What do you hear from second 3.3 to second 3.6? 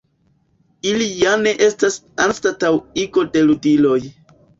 de